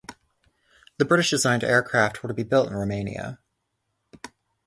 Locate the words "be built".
2.33-2.69